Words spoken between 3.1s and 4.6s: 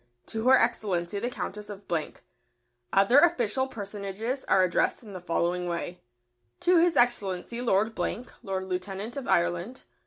official personages